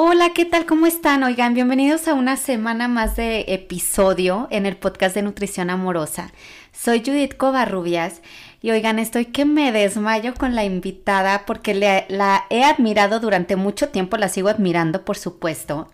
[0.00, 0.64] Hola, ¿qué tal?
[0.64, 1.24] ¿Cómo están?
[1.24, 6.30] Oigan, bienvenidos a una semana más de episodio en el podcast de Nutrición Amorosa.
[6.70, 8.22] Soy Judith Covarrubias
[8.62, 13.88] y oigan, estoy que me desmayo con la invitada porque la he admirado durante mucho
[13.88, 15.90] tiempo, la sigo admirando, por supuesto,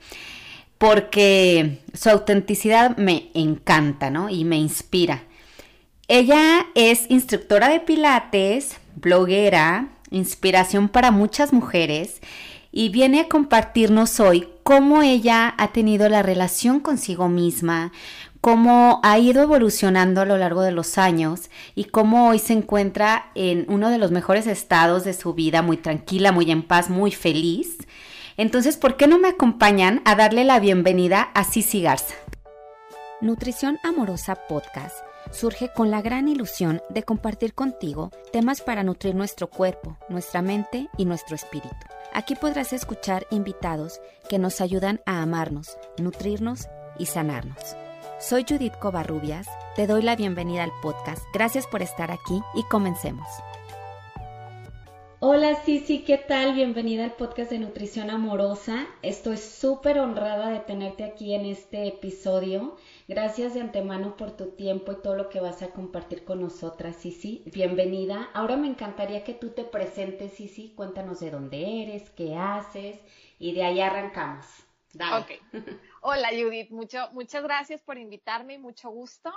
[0.77, 4.29] porque su autenticidad me encanta, ¿no?
[4.29, 5.23] Y me inspira.
[6.09, 12.21] Ella es instructora de pilates, bloguera, inspiración para muchas mujeres
[12.77, 17.93] y viene a compartirnos hoy cómo ella ha tenido la relación consigo misma,
[18.41, 23.31] cómo ha ido evolucionando a lo largo de los años y cómo hoy se encuentra
[23.37, 27.13] en uno de los mejores estados de su vida, muy tranquila, muy en paz, muy
[27.13, 27.79] feliz.
[28.37, 32.17] Entonces, ¿por qué no me acompañan a darle la bienvenida a Cici Garza?
[33.21, 34.97] Nutrición Amorosa Podcast
[35.31, 40.89] surge con la gran ilusión de compartir contigo temas para nutrir nuestro cuerpo, nuestra mente
[40.99, 41.87] y nuestro espíritu.
[42.17, 47.59] Aquí podrás escuchar invitados que nos ayudan a amarnos, nutrirnos y sanarnos.
[48.21, 51.25] Soy Judith Covarrubias, te doy la bienvenida al podcast.
[51.35, 53.27] Gracias por estar aquí y comencemos.
[55.19, 56.55] Hola Cici, ¿qué tal?
[56.55, 58.87] Bienvenida al podcast de Nutrición Amorosa.
[59.03, 62.77] Estoy súper honrada de tenerte aquí en este episodio.
[63.07, 66.97] Gracias de antemano por tu tiempo y todo lo que vas a compartir con nosotras,
[66.97, 67.43] Sisi.
[67.45, 68.31] Bienvenida.
[68.33, 70.73] Ahora me encantaría que tú te presentes, Sisi.
[70.75, 72.99] Cuéntanos de dónde eres, qué haces
[73.39, 74.47] y de ahí arrancamos.
[74.95, 75.39] Dale.
[76.01, 76.71] Hola, Judith.
[76.71, 79.31] Mucho, muchas gracias por invitarme y mucho gusto.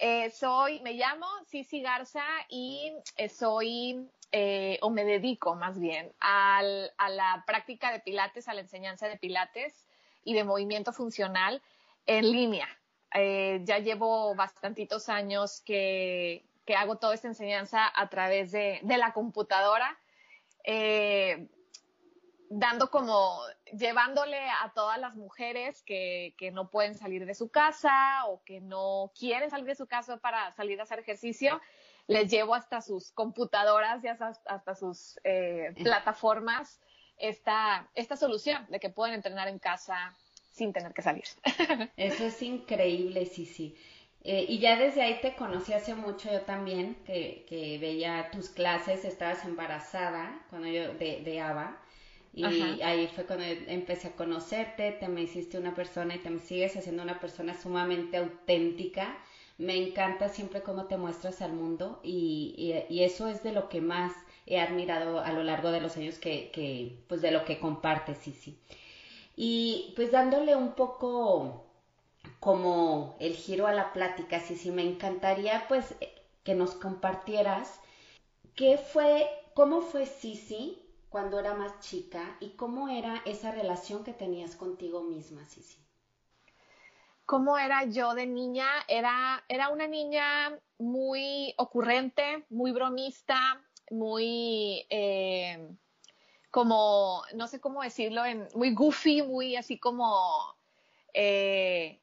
[0.00, 6.12] Eh, soy, me llamo Sisi Garza y eh, soy, eh, o me dedico más bien,
[6.18, 9.86] a la práctica de pilates, a la enseñanza de pilates
[10.24, 11.62] y de movimiento funcional
[12.06, 12.68] en línea.
[13.16, 16.44] Eh, ya llevo bastantitos años que,
[16.76, 19.96] hago toda esta enseñanza a través de, la computadora,
[20.64, 21.48] eh,
[22.50, 23.38] dando como,
[23.72, 29.12] llevándole a todas las mujeres que, no pueden salir de su casa o que no
[29.16, 31.60] quieren salir de su casa para salir a hacer ejercicio,
[32.08, 36.80] les llevo hasta sus computadoras y hasta, sus eh, plataformas
[37.16, 40.16] esta, esta solución de que pueden entrenar en casa
[40.54, 41.24] sin tener que salir.
[41.96, 43.76] Eso es increíble, sí, sí.
[44.22, 48.48] Eh, y ya desde ahí te conocí hace mucho yo también, que, que veía tus
[48.48, 51.80] clases, estabas embarazada cuando yo de, de ABA.
[52.32, 56.40] Y ahí fue cuando empecé a conocerte, te me hiciste una persona y te me
[56.40, 59.16] sigues haciendo una persona sumamente auténtica.
[59.58, 62.54] Me encanta siempre cómo te muestras al mundo y,
[62.90, 64.12] y, y eso es de lo que más
[64.46, 68.18] he admirado a lo largo de los años que, que pues de lo que compartes,
[68.18, 68.58] sí, sí.
[69.36, 71.64] Y pues dándole un poco
[72.40, 75.94] como el giro a la plática, sí, sí, me encantaría pues
[76.44, 77.80] que nos compartieras
[78.54, 84.12] qué fue, cómo fue Sisi cuando era más chica y cómo era esa relación que
[84.12, 85.78] tenías contigo misma, Sisi.
[87.26, 88.66] ¿Cómo era yo de niña?
[88.86, 94.86] Era, era una niña muy ocurrente, muy bromista, muy...
[94.90, 95.76] Eh,
[96.54, 100.54] como, no sé cómo decirlo, en, muy goofy, muy así como,
[101.12, 101.98] eh,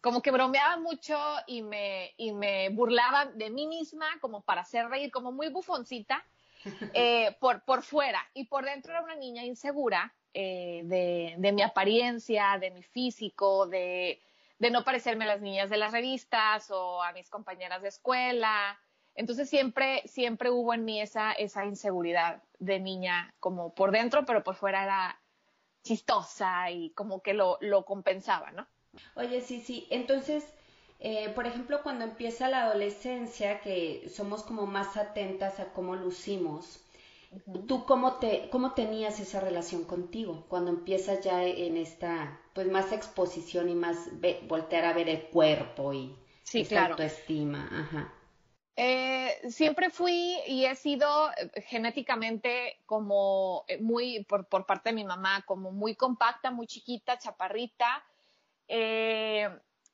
[0.00, 4.88] como que bromeaba mucho y me, y me burlaba de mí misma como para hacer
[4.88, 6.24] reír, como muy bufoncita
[6.94, 8.26] eh, por, por fuera.
[8.32, 13.66] Y por dentro era una niña insegura eh, de, de, mi apariencia, de mi físico,
[13.66, 14.18] de,
[14.60, 18.80] de no parecerme a las niñas de las revistas o a mis compañeras de escuela.
[19.14, 24.42] Entonces siempre, siempre hubo en mí esa, esa inseguridad de niña, como por dentro, pero
[24.42, 25.20] por fuera era
[25.82, 28.66] chistosa y como que lo, lo compensaba, ¿no?
[29.14, 29.86] Oye, sí, sí.
[29.90, 30.44] Entonces,
[30.98, 36.80] eh, por ejemplo, cuando empieza la adolescencia, que somos como más atentas a cómo lucimos,
[37.66, 42.92] ¿tú cómo, te, cómo tenías esa relación contigo cuando empiezas ya en esta, pues más
[42.92, 44.08] exposición y más
[44.48, 47.68] voltear a ver el cuerpo y sí, esta autoestima?
[47.70, 48.12] Ajá.
[48.76, 55.04] Eh, siempre fui y he sido eh, genéticamente como eh, muy, por, parte de mi
[55.04, 58.04] mamá, como muy compacta, muy chiquita, chaparrita.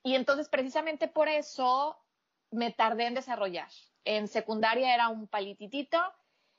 [0.03, 1.99] y entonces precisamente por eso
[2.51, 3.69] me tardé en desarrollar.
[4.05, 5.99] En secundaria era un palititito,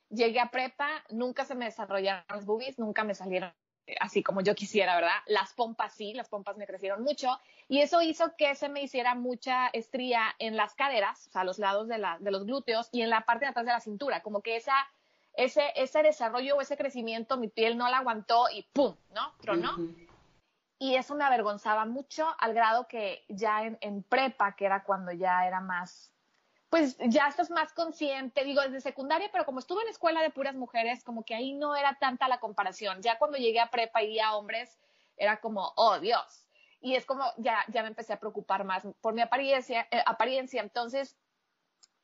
[0.09, 3.51] llegué a prepa, nunca se me desarrollaron las boobies, nunca me salieron
[3.99, 5.17] así como yo quisiera, ¿verdad?
[5.27, 9.15] Las pompas sí, las pompas me crecieron mucho y eso hizo que se me hiciera
[9.15, 12.89] mucha estría en las caderas, o sea, a los lados de, la, de los glúteos
[12.91, 14.75] y en la parte de atrás de la cintura, como que esa,
[15.33, 18.95] ese, ese desarrollo o ese crecimiento, mi piel no la aguantó y ¡pum!
[19.13, 19.33] ¿no?
[19.41, 19.77] Tronó.
[20.79, 25.11] Y eso me avergonzaba mucho al grado que ya en, en prepa, que era cuando
[25.11, 26.10] ya era más
[26.71, 30.55] pues ya estás más consciente, digo, desde secundaria, pero como estuve en escuela de puras
[30.55, 33.01] mujeres, como que ahí no era tanta la comparación.
[33.01, 34.79] Ya cuando llegué a prepa y a hombres,
[35.17, 36.47] era como, oh Dios.
[36.79, 40.61] Y es como, ya, ya me empecé a preocupar más por mi apariencia, eh, apariencia.
[40.61, 41.17] Entonces,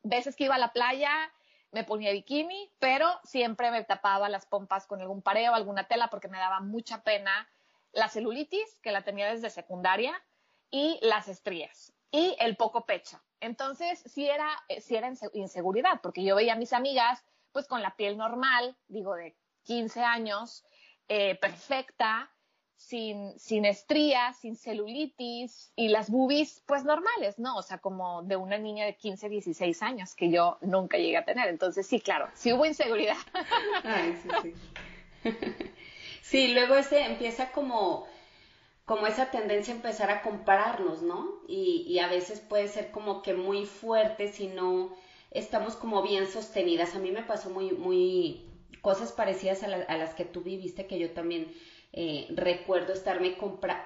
[0.03, 1.31] veces que iba a la playa,
[1.71, 6.27] me ponía bikini, pero siempre me tapaba las pompas con algún pareo, alguna tela, porque
[6.27, 7.47] me daba mucha pena
[7.93, 10.21] la celulitis, que la tenía desde secundaria,
[10.69, 13.21] y las estrías, y el poco pecho.
[13.39, 14.49] Entonces, sí era,
[14.81, 19.15] sí era inseguridad, porque yo veía a mis amigas, pues con la piel normal, digo,
[19.15, 20.65] de 15 años,
[21.07, 22.31] eh, perfecta,
[22.77, 27.57] sin, sin estrías, sin celulitis y las boobies pues normales, ¿no?
[27.57, 31.25] O sea, como de una niña de 15, 16 años que yo nunca llegué a
[31.25, 31.49] tener.
[31.49, 33.17] Entonces sí, claro, sí hubo inseguridad.
[34.21, 34.53] Sí, sí.
[36.21, 38.07] sí, luego ese empieza como,
[38.87, 41.41] como esa tendencia a empezar a compararnos, ¿no?
[41.45, 44.95] Y, y a veces puede ser como que muy fuerte si no
[45.29, 46.95] estamos como bien sostenidas.
[46.95, 48.49] A mí me pasó muy, muy
[48.81, 51.53] cosas parecidas a, a las que tú viviste, que yo también
[51.91, 53.35] eh, recuerdo estarme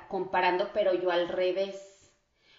[0.07, 2.13] comparando, pero yo al revés.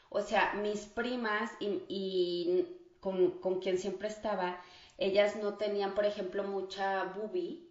[0.09, 2.65] O sea, mis primas y,
[2.99, 4.61] con, con, quien siempre estaba,
[4.99, 7.69] ellas no tenían, por ejemplo, mucha boobie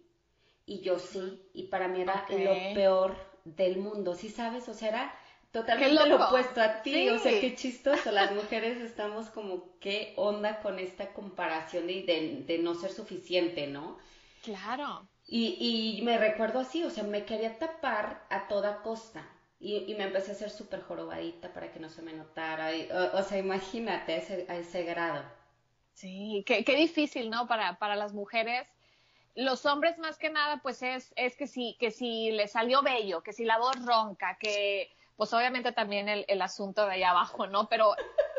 [0.64, 1.42] y yo sí.
[1.52, 4.68] Y para mí era lo peor del mundo, ¿sí sabes?
[4.68, 5.14] O sea, era
[5.50, 7.08] totalmente lo opuesto a ti.
[7.10, 8.10] O sea, qué chistoso.
[8.10, 13.98] Las mujeres estamos como, ¿qué onda con esta comparación de, de no ser suficiente, no?
[14.42, 15.08] Claro.
[15.26, 19.28] Y, y me recuerdo así, o sea, me quería tapar a toda costa.
[19.60, 22.70] Y, y me empecé a hacer súper jorobadita para que no se me notara.
[23.14, 25.24] o, sea, imagínate a ese, a ese grado.
[25.94, 27.46] Sí, qué, qué difícil, ¿no?
[27.46, 28.66] Para, para las mujeres.
[29.34, 33.22] Los hombres más que nada, pues es, es que si, que si le salió bello,
[33.22, 37.46] que si la voz ronca, que pues obviamente también el, el asunto de allá abajo,
[37.46, 37.68] ¿no?
[37.68, 37.94] Pero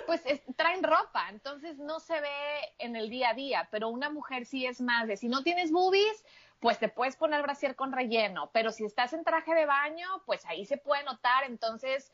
[0.06, 0.22] pues
[0.56, 4.66] traen ropa, entonces no se ve en el día a día, pero una mujer sí
[4.66, 6.24] es más de si no tienes boobies,
[6.60, 10.46] pues te puedes poner brasier con relleno, pero si estás en traje de baño, pues
[10.46, 12.14] ahí se puede notar, entonces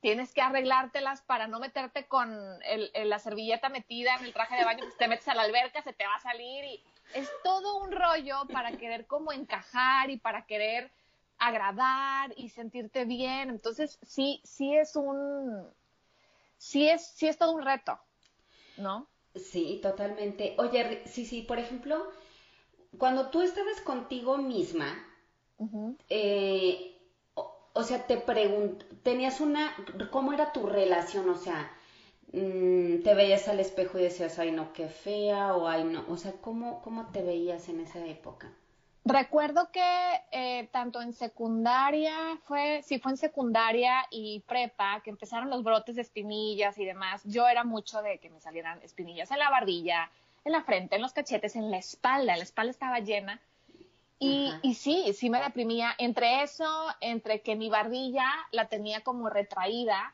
[0.00, 2.58] tienes que arreglártelas para no meterte con
[2.94, 5.92] la servilleta metida en el traje de baño, pues te metes a la alberca, se
[5.92, 6.82] te va a salir y
[7.14, 10.90] es todo un rollo para querer como encajar y para querer
[11.38, 15.66] agradar y sentirte bien, entonces sí, sí es un,
[16.58, 17.98] sí es, sí es todo un reto,
[18.76, 19.08] ¿no?
[19.34, 20.54] Sí, totalmente.
[20.58, 22.10] Oye, sí, sí, por ejemplo,
[22.98, 25.06] cuando tú estabas contigo misma,
[26.08, 26.98] eh,
[27.34, 29.74] o, sea, te pregunto, tenías una,
[30.10, 31.28] ¿cómo era tu relación?
[31.28, 31.70] O sea,
[32.32, 36.16] mm, te veías al espejo y decías, ay no, qué fea, o ay no, o
[36.16, 38.52] sea, ¿cómo, cómo te veías en esa época?
[39.04, 39.80] Recuerdo que
[40.30, 45.96] eh, tanto en secundaria, fue, sí fue en secundaria y prepa, que empezaron los brotes
[45.96, 50.10] de espinillas y demás, yo era mucho de que me salieran espinillas en la barbilla,
[50.44, 53.40] en la frente, en los cachetes, en la espalda, la espalda estaba llena.
[54.22, 55.94] Y, y, sí, sí me deprimía.
[55.96, 60.12] Entre eso, entre que mi barbilla la tenía como retraída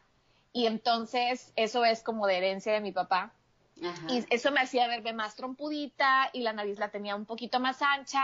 [0.56, 3.30] y entonces eso es como de herencia de mi papá.
[4.08, 7.82] Y eso me hacía verme más trompudita y la nariz la tenía un poquito más
[7.82, 8.22] ancha.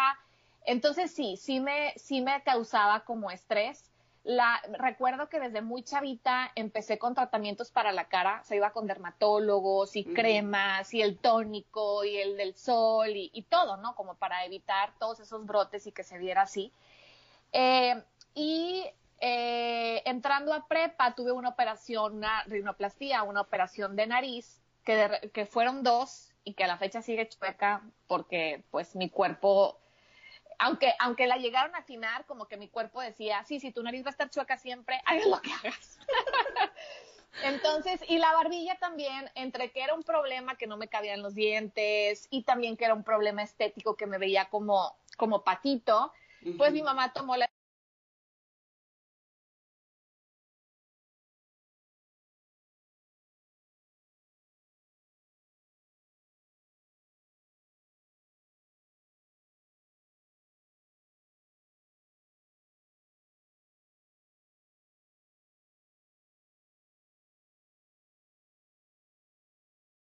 [0.64, 3.84] Entonces sí, sí me, sí me causaba como estrés
[4.25, 8.87] la, recuerdo que desde muy chavita empecé con tratamientos para la cara, se iba con
[8.87, 13.94] dermatólogos y cremas y el tónico y el del sol y, todo, ¿no?
[13.96, 16.73] Como para evitar todos esos brotes y que se viera así.
[17.52, 18.00] Eh,
[18.34, 18.84] y
[19.24, 25.46] eh, entrando a prepa tuve una operación, una rinoplastía, una operación de nariz, que, que
[25.46, 29.79] fueron dos y que a la fecha sigue chueca porque pues mi cuerpo
[30.58, 34.05] aunque, aunque la llegaron a afinar, como que mi cuerpo decía, sí, si tu nariz
[34.05, 35.98] va a estar chueca siempre, hagas lo que hagas.
[37.44, 41.34] Entonces, y la barbilla también, entre que era un problema que no me cabían los
[41.34, 46.12] dientes y también que era un problema estético que me veía como, como patito,
[46.58, 47.48] pues mi mamá tomó la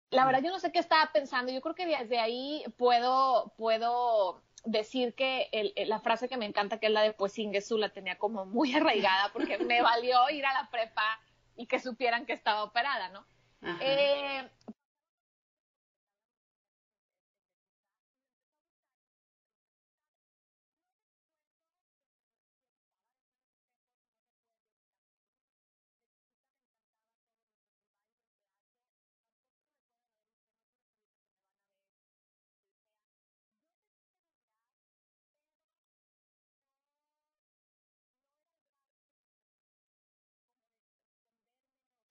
[0.09, 1.51] la verdad yo no sé qué estaba pensando.
[1.51, 5.49] Yo creo que desde ahí puedo, puedo decir que
[5.87, 8.73] la frase que me encanta, que es la de pues Ingesu, la tenía como muy
[8.73, 11.19] arraigada porque me valió ir a la prepa
[11.55, 13.25] y que supieran que estaba operada, ¿no?
[13.81, 14.47] Eh,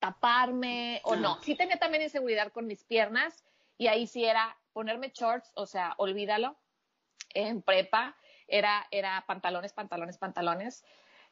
[0.06, 1.42] taparme o no.
[1.42, 3.44] Sí tenía también inseguridad con mis piernas
[3.76, 6.56] y ahí sí era ponerme shorts, o sea, olvídalo.
[7.34, 10.84] En prepa era, era pantalones, pantalones, pantalones.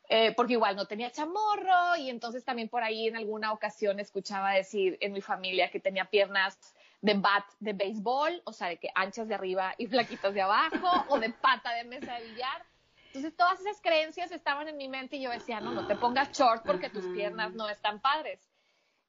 [0.09, 4.53] Eh, porque igual no tenía chamorro y entonces también por ahí en alguna ocasión escuchaba
[4.53, 6.59] decir en mi familia que tenía piernas
[7.01, 10.91] de bat de béisbol, o sea, de que anchas de arriba y flaquitas de abajo,
[11.09, 12.67] o de pata de mesa de billar.
[13.07, 16.33] Entonces todas esas creencias estaban en mi mente y yo decía, no, no te pongas
[16.33, 18.41] short porque tus piernas no están padres.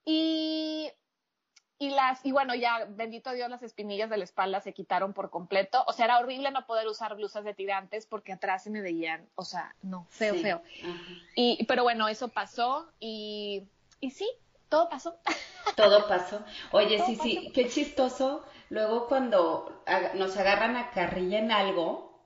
[0.05, 0.91] Y
[1.77, 5.29] y las y bueno ya bendito Dios las espinillas de la espalda se quitaron por
[5.29, 5.83] completo.
[5.87, 9.27] O sea era horrible no poder usar blusas de tirantes porque atrás se me veían
[9.35, 10.61] o sea no feo feo.
[11.35, 13.67] Y pero bueno eso pasó y
[13.99, 14.29] y sí
[14.69, 15.17] todo pasó.
[15.75, 16.43] Todo pasó.
[16.71, 18.45] Oye sí sí qué chistoso.
[18.69, 19.83] Luego cuando
[20.13, 22.21] nos agarran a carrilla en algo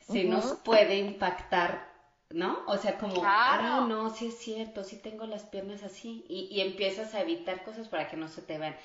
[0.00, 1.87] sí nos puede impactar
[2.30, 2.64] ¿no?
[2.66, 6.60] O sea, como, ah, no, sí es cierto, sí tengo las piernas así y, y
[6.60, 8.76] empiezas a evitar cosas para que no se te vean.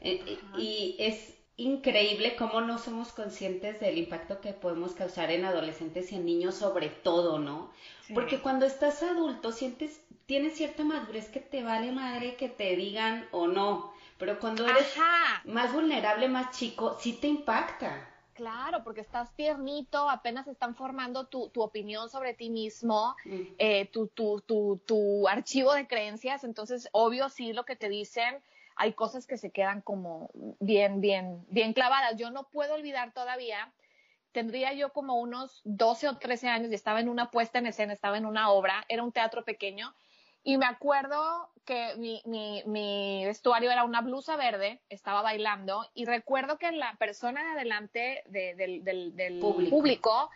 [0.00, 5.44] Eh, eh, y es increíble cómo no somos conscientes del impacto que podemos causar en
[5.44, 7.72] adolescentes y en niños sobre todo, ¿no?
[8.14, 13.28] Porque cuando estás adulto sientes, tienes cierta madurez que te vale madre que te digan
[13.30, 15.04] o no, pero cuando eres
[15.44, 18.09] más vulnerable, más chico, sí te impacta.
[18.40, 23.42] Claro, porque estás tiernito, apenas están formando tu, tu opinión sobre ti mismo, mm.
[23.58, 28.42] eh, tu, tu, tu, tu, archivo de creencias, entonces obvio sí lo que te dicen,
[28.76, 32.16] hay cosas que se quedan como bien, bien, bien clavadas.
[32.16, 33.70] Yo no puedo olvidar todavía,
[34.32, 37.92] tendría yo como unos 12 o 13 años y estaba en una puesta en escena,
[37.92, 39.94] estaba en una obra, era un teatro pequeño
[40.42, 46.04] y me acuerdo que mi, mi, mi, vestuario era una blusa verde, estaba bailando, y
[46.06, 50.30] recuerdo que la persona de adelante del, del, público.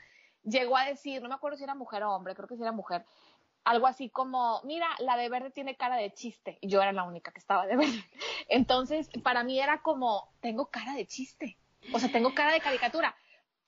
[0.44, 2.72] llegó a decir, no me acuerdo si era mujer o hombre, creo que sí era
[2.72, 3.04] mujer,
[3.64, 7.04] algo así como, mira, la de verde tiene cara de chiste, y yo era la
[7.04, 8.04] única que estaba de verde.
[8.48, 11.56] Entonces, para mí era como, tengo cara de chiste,
[11.92, 13.16] o sea, tengo cara de caricatura.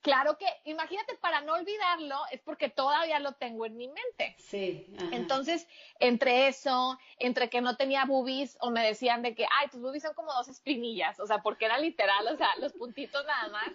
[0.01, 4.35] Claro que, imagínate, para no olvidarlo, es porque todavía lo tengo en mi mente.
[4.37, 4.87] Sí.
[5.11, 5.67] Entonces,
[5.99, 10.03] entre eso, entre que no tenía boobies, o me decían de que, ay, tus boobies
[10.03, 13.69] son como dos espinillas, o sea, porque era literal, o sea, los puntitos nada más.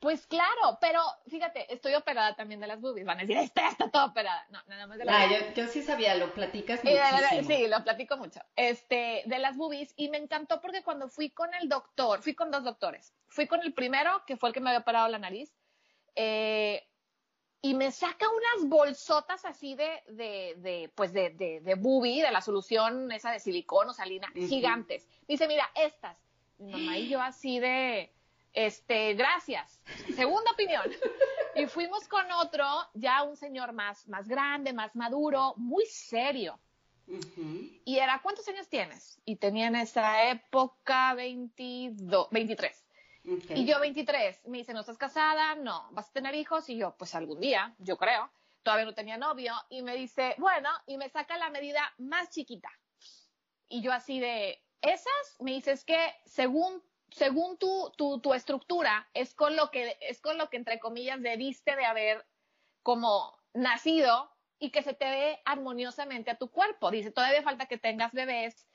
[0.00, 3.04] Pues claro, pero fíjate, estoy operada también de las boobies.
[3.04, 4.46] Van a decir, esta está toda operada.
[4.48, 7.46] No, nada más de las ah, yo, yo, sí sabía, lo platicas muchísimo.
[7.46, 8.40] Sí, lo platico mucho.
[8.56, 9.92] Este, de las boobies.
[9.96, 13.12] Y me encantó porque cuando fui con el doctor, fui con dos doctores.
[13.28, 15.54] Fui con el primero, que fue el que me había operado la nariz.
[16.14, 16.82] Eh,
[17.60, 22.30] y me saca unas bolsotas así de, de, de pues de, de, de boobie, de
[22.30, 25.06] la solución esa de silicón o salina, gigantes.
[25.28, 26.16] Dice, mira, estas.
[26.56, 28.10] Mi mamá y yo así de
[28.52, 29.80] este, gracias.
[30.14, 30.90] Segunda opinión.
[31.54, 32.64] Y fuimos con otro,
[32.94, 36.58] ya un señor más, más grande, más maduro, muy serio.
[37.84, 39.20] Y era, ¿cuántos años tienes?
[39.24, 42.84] Y tenía en esa época 22, 23.
[43.50, 44.46] Y yo 23.
[44.46, 45.54] Me dice, ¿no estás casada?
[45.56, 45.88] No.
[45.90, 46.68] ¿Vas a tener hijos?
[46.68, 48.30] Y yo, pues algún día, yo creo.
[48.62, 49.54] Todavía no tenía novio.
[49.70, 52.70] Y me dice, bueno, y me saca la medida más chiquita.
[53.68, 59.08] Y yo así de, esas, me dice, es que según según tu, tu, tu, estructura,
[59.14, 62.26] es con lo que, es con lo que entre comillas debiste de haber
[62.82, 66.90] como nacido y que se te ve armoniosamente a tu cuerpo.
[66.90, 68.66] Dice, todavía falta que tengas bebés,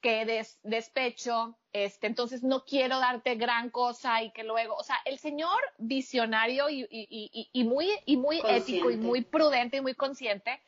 [0.00, 4.96] que des despecho, este, entonces no quiero darte gran cosa y que luego, o sea,
[5.04, 9.94] el señor visionario y, y, y, muy, y muy ético y muy prudente y muy
[9.94, 10.60] consciente.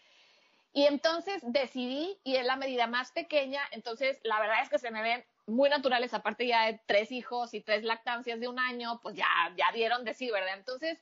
[0.74, 4.90] Y entonces decidí, y es la medida más pequeña, entonces la verdad es que se
[4.90, 9.00] me ven muy naturales, aparte ya de tres hijos y tres lactancias de un año,
[9.02, 10.56] pues ya, ya dieron de sí, ¿verdad?
[10.56, 10.98] Entonces,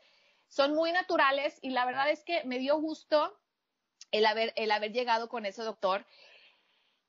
[0.49, 3.39] son muy naturales y la verdad es que me dio gusto
[4.11, 6.05] el haber, el haber llegado con ese doctor.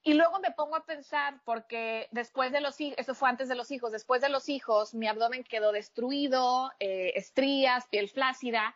[0.04, 3.56] Y luego me pongo a pensar, porque después de los hijos, eso fue antes de
[3.56, 8.76] los hijos, después de los hijos, mi abdomen quedó destruido, eh, estrías, piel flácida,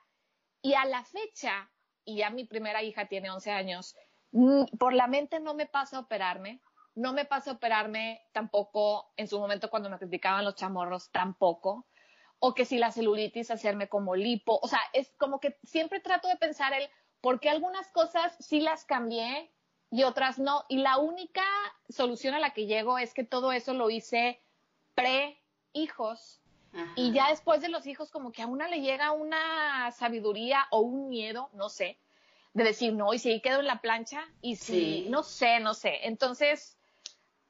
[0.62, 1.72] y a la fecha,
[2.04, 3.96] y ya mi primera hija tiene 11 años,
[4.32, 6.60] mm, por la mente no me pasa a operarme,
[6.96, 11.86] no me pasa operarme tampoco en su momento cuando me criticaban los chamorros, tampoco.
[12.40, 14.60] O que si la celulitis hacerme como lipo.
[14.62, 16.90] O sea, es como que siempre trato de pensar el
[17.22, 19.52] por qué algunas cosas sí las cambié
[19.92, 20.64] y otras no.
[20.70, 21.44] Y la única
[21.90, 24.42] solución a la que llego es que todo eso lo hice
[24.94, 26.42] pre-hijos.
[26.96, 30.82] Y ya después de los hijos, como que a una le llega una sabiduría o
[30.82, 31.98] un miedo, no sé,
[32.54, 36.06] de decir, no, y si quedo en la plancha, y si, no sé, no sé.
[36.06, 36.78] Entonces,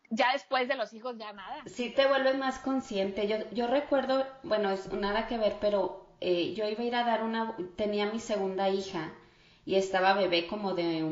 [0.10, 1.64] ya después de los hijos ya nada.
[1.66, 3.28] Sí te vuelves más consciente.
[3.28, 7.04] Yo, yo recuerdo, bueno, es nada que ver, pero eh, yo iba a ir a
[7.04, 9.12] dar una, tenía mi segunda hija
[9.66, 11.04] y estaba bebé como de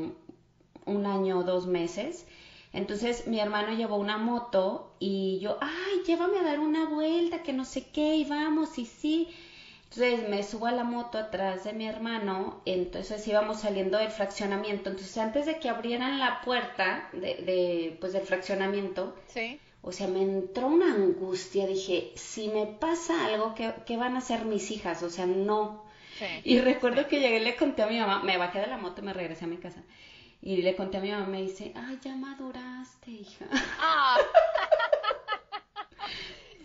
[0.85, 2.27] un, año o dos meses.
[2.71, 7.53] Entonces mi hermano llevó una moto y yo, ay, llévame a dar una vuelta, que
[7.53, 9.29] no sé qué, y vamos, y sí.
[9.95, 14.89] Entonces me subo a la moto atrás de mi hermano, entonces íbamos saliendo del fraccionamiento.
[14.89, 19.59] Entonces antes de que abrieran la puerta de, de pues del fraccionamiento, Sí.
[19.83, 21.67] o sea, me entró una angustia.
[21.67, 25.03] Dije, si me pasa algo, ¿qué, qué van a hacer mis hijas?
[25.03, 25.83] O sea, no.
[26.17, 26.25] Sí.
[26.43, 29.01] Y recuerdo que llegué y le conté a mi mamá, me bajé de la moto
[29.01, 29.83] y me regresé a mi casa.
[30.41, 33.45] Y le conté a mi mamá, me dice, ay, ya maduraste, hija.
[33.79, 34.17] Ah,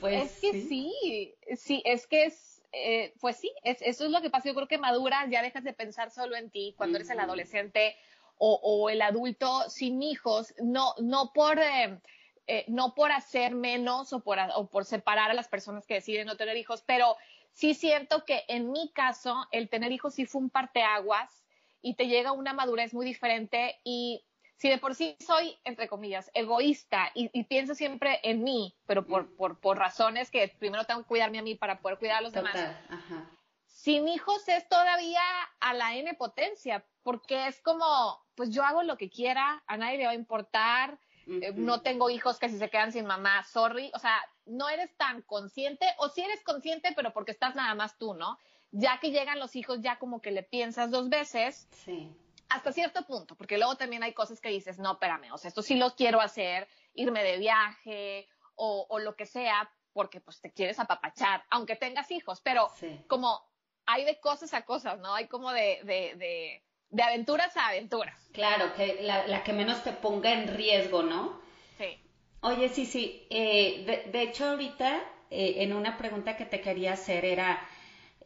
[0.00, 4.20] Pues es que sí, sí, es que es, eh, pues sí, es, eso es lo
[4.20, 4.48] que pasa.
[4.48, 7.96] Yo creo que maduras, ya dejas de pensar solo en ti cuando eres el adolescente
[8.36, 11.98] o, o el adulto sin hijos, no, no por, eh,
[12.46, 16.26] eh, no por hacer menos o por, o por separar a las personas que deciden
[16.26, 17.16] no tener hijos, pero
[17.52, 21.44] sí siento que en mi caso el tener hijos sí fue un parteaguas
[21.82, 24.24] y te llega una madurez muy diferente y
[24.58, 29.06] si de por sí soy, entre comillas, egoísta y, y pienso siempre en mí, pero
[29.06, 32.20] por, por, por razones que primero tengo que cuidarme a mí para poder cuidar a
[32.22, 32.56] los demás,
[32.90, 33.30] ajá.
[33.66, 35.22] sin hijos es todavía
[35.60, 39.98] a la N potencia, porque es como, pues yo hago lo que quiera, a nadie
[39.98, 40.98] le va a importar,
[41.28, 44.96] eh, no tengo hijos que si se quedan sin mamá, sorry, o sea, no eres
[44.96, 48.38] tan consciente, o si eres consciente, pero porque estás nada más tú, ¿no?
[48.72, 52.10] Ya que llegan los hijos, ya como que le piensas dos veces, Sí.
[52.48, 55.62] Hasta cierto punto, porque luego también hay cosas que dices, no, espérame, o sea, esto
[55.62, 60.52] sí lo quiero hacer, irme de viaje o, o lo que sea, porque pues te
[60.52, 63.00] quieres apapachar, aunque tengas hijos, pero Sí.
[63.08, 63.40] como
[63.86, 65.14] hay de cosas a cosas, ¿no?
[65.14, 68.28] Hay como de, de, de, de aventuras a aventuras.
[68.32, 71.40] Claro, que la, la que menos te ponga en riesgo, ¿no?
[71.78, 71.98] Sí.
[72.40, 73.26] Oye, sí, sí.
[73.30, 75.00] eh, de, de hecho, ahorita
[75.30, 77.60] eh, en una pregunta que te quería hacer era,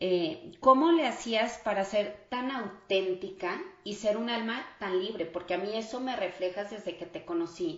[0.04, 5.26] eh, ¿cómo le hacías para ser tan auténtica y ser un alma tan libre?
[5.26, 7.70] Porque a mí eso me reflejas desde que te conocí.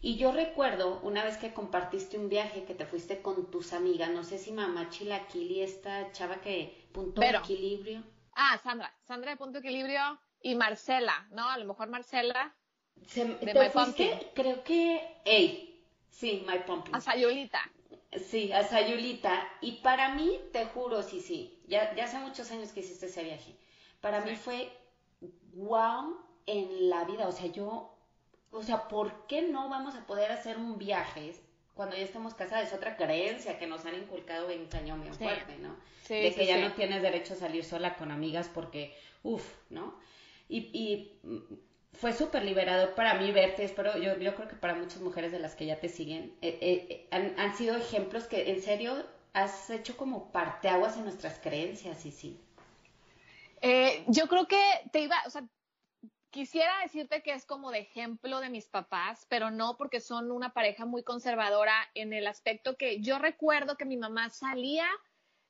[0.00, 4.10] Y yo recuerdo una vez que compartiste un viaje que te fuiste con tus amigas,
[4.10, 7.38] no sé si mamá Chilaquili, esta chava que punto de Vero.
[7.40, 8.02] equilibrio.
[8.36, 11.48] Ah, Sandra, Sandra de Punto Equilibrio y Marcela, ¿no?
[11.48, 12.54] A lo mejor Marcela
[13.06, 14.28] Se- De te My fuiste, Pumpkin.
[14.34, 16.94] creo que, ey, sí, My Pumpkin.
[16.94, 17.60] a Sayulita.
[18.30, 19.48] Sí, a Sayulita.
[19.60, 23.24] Y para mí, te juro, sí, sí, ya, ya hace muchos años que hiciste ese
[23.24, 23.54] viaje.
[24.00, 24.70] Para mí fue
[25.54, 27.26] wow en la vida.
[27.28, 27.90] O sea, yo,
[28.50, 31.34] o sea, ¿por qué no vamos a poder hacer un viaje
[31.74, 32.68] cuando ya estemos casadas?
[32.68, 35.24] Es otra creencia que nos han inculcado bien cañón, bien Sí.
[35.24, 35.76] fuerte, ¿no?
[36.02, 39.94] Sí, de que ya no tienes derecho a salir sola con amigas porque, uff, ¿no?
[40.48, 41.18] Y, y
[41.94, 45.38] fue súper liberador para mí verte, espero, yo, yo creo que para muchas mujeres de
[45.38, 49.68] las que ya te siguen, eh, eh, han, han sido ejemplos que en serio has
[49.68, 52.40] hecho como parteaguas en nuestras creencias, y sí.
[53.60, 55.44] Eh, yo creo que te iba, o sea,
[56.30, 60.52] quisiera decirte que es como de ejemplo de mis papás, pero no porque son una
[60.52, 64.86] pareja muy conservadora en el aspecto que yo recuerdo que mi mamá salía,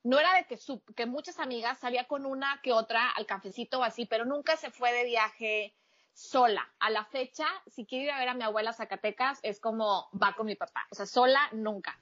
[0.02, 3.80] no era de que, su, que muchas amigas salía con una que otra al cafecito
[3.80, 5.74] o así, pero nunca se fue de viaje
[6.12, 6.70] sola.
[6.78, 10.08] A la fecha, si quiero ir a ver a mi abuela a Zacatecas, es como
[10.12, 11.98] va con mi papá, o sea, sola nunca.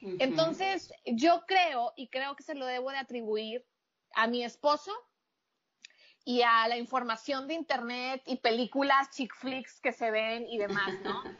[0.00, 3.64] Entonces, yo creo, y creo que se lo debo de atribuir
[4.14, 4.92] a mi esposo
[6.24, 10.92] y a la información de internet y películas chick flicks que se ven y demás,
[11.02, 11.22] ¿no?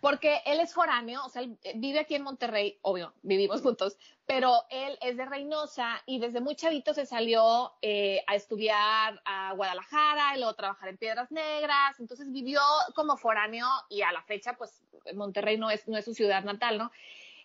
[0.00, 4.64] Porque él es foráneo, o sea, él vive aquí en Monterrey, obvio, vivimos juntos, pero
[4.70, 10.34] él es de Reynosa y desde muy chavito se salió eh, a estudiar a Guadalajara
[10.34, 12.62] y luego trabajar en Piedras Negras, entonces vivió
[12.94, 16.78] como foráneo y a la fecha, pues, Monterrey no es, no es su ciudad natal,
[16.78, 16.90] ¿no?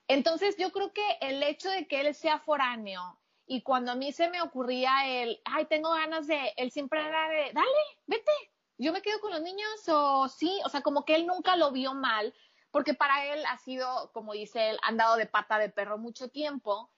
[0.08, 4.12] Entonces yo creo que el hecho de que él sea foráneo y cuando a mí
[4.12, 7.70] se me ocurría el, ay, tengo ganas de, él siempre era de, dale,
[8.08, 8.32] vete,
[8.78, 11.72] yo me quedo con los niños o sí, o sea, como que él nunca lo
[11.72, 12.34] vio mal,
[12.72, 16.90] porque para él ha sido, como dice él, andado de pata de perro mucho tiempo.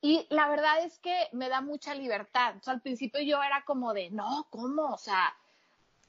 [0.00, 2.56] Y la verdad es que me da mucha libertad.
[2.58, 4.92] O sea, al principio yo era como de, no, ¿cómo?
[4.92, 5.34] O sea,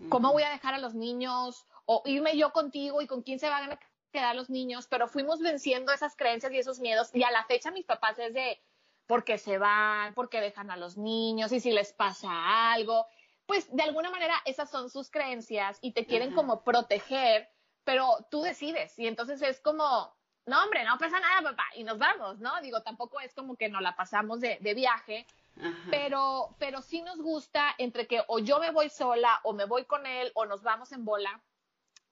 [0.10, 1.66] ¿cómo voy a dejar a los niños?
[1.86, 3.80] O irme yo contigo y con quién se van a
[4.16, 4.88] quedar los niños.
[4.88, 7.10] Pero fuimos venciendo esas creencias y esos miedos.
[7.14, 8.62] Y a la fecha mis papás es de,
[9.08, 13.06] porque se van, porque dejan a los niños y si les pasa algo.
[13.46, 16.38] Pues de alguna manera esas son sus creencias y te quieren Ajá.
[16.38, 17.50] como proteger,
[17.84, 18.98] pero tú decides.
[18.98, 22.60] Y entonces es como, no, hombre, no pasa nada, papá, y nos vamos, ¿no?
[22.62, 25.28] Digo, tampoco es como que nos la pasamos de, de viaje,
[25.60, 25.88] Ajá.
[25.92, 29.86] pero, pero sí nos gusta entre que o yo me voy sola o me voy
[29.86, 31.42] con él o nos vamos en bola.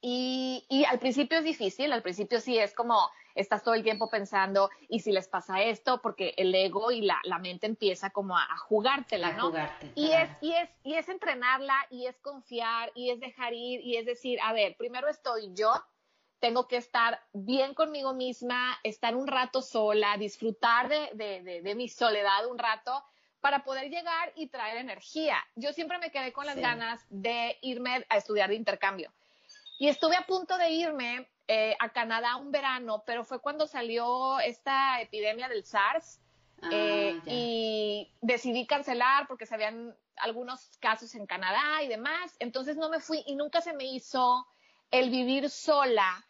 [0.05, 4.09] Y, y al principio es difícil, al principio sí es como estás todo el tiempo
[4.09, 6.01] pensando, ¿y si les pasa esto?
[6.01, 9.47] Porque el ego y la, la mente empieza como a, a jugártela, A ¿no?
[9.47, 10.25] jugarte, Y claro.
[10.25, 14.05] es, y, es, y es entrenarla, y es confiar, y es dejar ir, y es
[14.05, 15.71] decir, a ver, primero estoy yo,
[16.39, 22.59] tengo que estar bien conmigo misma, estar un rato sola, disfrutar de, mi soledad un
[22.59, 23.01] rato
[23.39, 25.37] para poder llegar y traer energía.
[25.55, 29.13] Yo siempre me quedé con las ganas de irme a estudiar de intercambio.
[29.83, 34.39] Y estuve a punto de irme eh, a Canadá un verano, pero fue cuando salió
[34.39, 36.21] esta epidemia del SARS
[36.61, 42.33] ah, eh, y decidí cancelar porque se habían algunos casos en Canadá y demás.
[42.39, 44.47] Entonces no me fui y nunca se me hizo
[44.89, 46.25] el vivir sola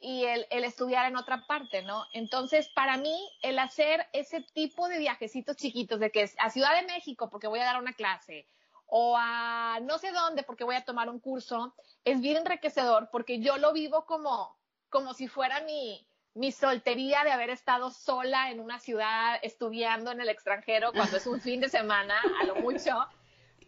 [0.00, 2.06] y el, el, estudiar en otra parte, ¿no?
[2.14, 6.74] Entonces, para mí, el hacer ese tipo de viajecitos chiquitos, de que es a Ciudad
[6.74, 8.46] de México porque voy a dar una clase,
[8.86, 13.40] o a no sé dónde porque voy a tomar un curso, es bien enriquecedor porque
[13.40, 14.56] yo lo vivo como,
[14.88, 20.20] como si fuera mi, mi soltería de haber estado sola en una ciudad estudiando en
[20.20, 23.06] el extranjero cuando es un fin de semana, a lo mucho,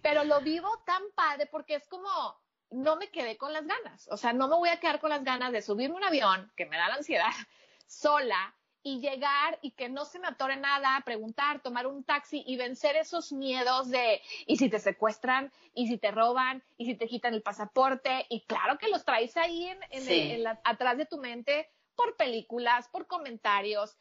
[0.02, 2.10] pero lo vivo tan padre porque es como,
[2.70, 5.24] no me quedé con las ganas, o sea, no me voy a quedar con las
[5.24, 7.32] ganas de subirme un avión, que me da la ansiedad,
[7.86, 8.54] sola,
[8.88, 12.96] y llegar y que no se me atore nada, preguntar, tomar un taxi y vencer
[12.96, 17.34] esos miedos de, y si te secuestran, y si te roban, y si te quitan
[17.34, 22.88] el pasaporte, y claro que los traes ahí en, atrás de tu mente por películas,
[22.88, 23.98] por comentarios,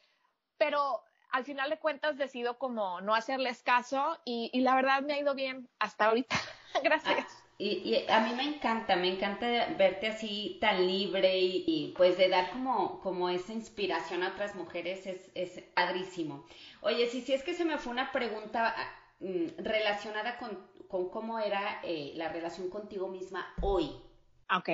[0.56, 5.12] pero al final de cuentas decido como no hacerles caso y, y la verdad me
[5.12, 6.36] ha ido bien hasta ahorita.
[6.82, 7.26] Gracias.
[7.28, 12.28] Ah, y, a mí me encanta, me encanta verte así tan libre y, pues de
[12.28, 16.46] dar como, como esa inspiración a otras mujeres es, es padrísimo.
[16.82, 18.76] Oye, si, si es que se me fue una pregunta
[19.18, 23.90] mm, relacionada con, con, cómo era eh, la relación contigo misma hoy.
[24.56, 24.68] Ok.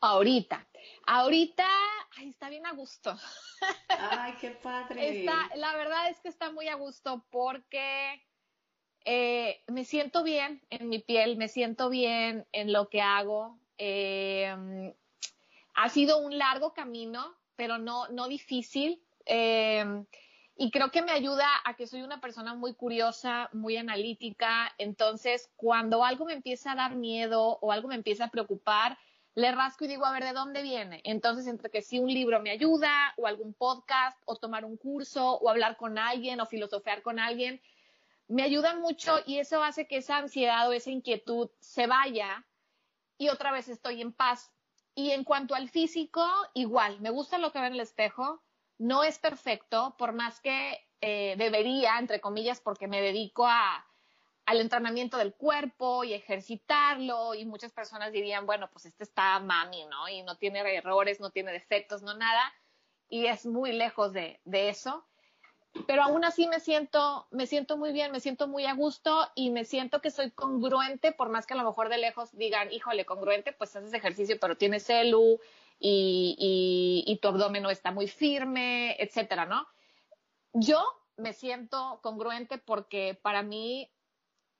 [0.00, 0.64] Ahorita.
[1.04, 1.66] Ahorita,
[2.16, 3.16] ay, está bien a gusto.
[3.88, 5.20] Ay, qué padre.
[5.20, 8.22] Está, la verdad es que está muy a gusto porque
[9.10, 13.58] eh, me siento bien en mi piel, me siento bien en lo que hago.
[13.78, 14.94] Eh,
[15.74, 19.02] ha sido un largo camino, pero no, no difícil.
[19.24, 20.04] Eh,
[20.58, 24.74] y creo que me ayuda a que soy una persona muy curiosa, muy analítica.
[24.76, 28.98] Entonces, cuando algo me empieza a dar miedo o algo me empieza a preocupar,
[29.34, 31.00] le rasco y digo, a ver, ¿de dónde viene?
[31.04, 35.38] Entonces, entre que si un libro me ayuda, o algún podcast, o tomar un curso,
[35.38, 37.62] o hablar con alguien, o filosofear con alguien,
[38.28, 42.46] me ayuda mucho y eso hace que esa ansiedad o esa inquietud se vaya
[43.16, 44.52] y otra vez estoy en paz.
[44.94, 48.42] Y en cuanto al físico, igual, me gusta lo que veo en el espejo,
[48.78, 53.86] no es perfecto, por más que eh, debería, entre comillas, porque me dedico a,
[54.44, 59.86] al entrenamiento del cuerpo y ejercitarlo y muchas personas dirían, bueno, pues este está mami,
[59.86, 60.08] ¿no?
[60.08, 62.52] Y no tiene errores, no tiene defectos, no nada.
[63.08, 65.07] Y es muy lejos de, de eso
[65.86, 69.50] pero aún así me siento, me siento muy bien, me siento muy a gusto y
[69.50, 73.04] me siento que soy congruente, por más que a lo mejor de lejos digan, híjole,
[73.04, 75.38] congruente, pues haces ejercicio, pero tienes celu
[75.78, 79.66] y, y, tu abdomen no está muy firme, etcétera, ¿no?
[80.52, 80.82] Yo
[81.16, 83.90] me siento congruente porque para mí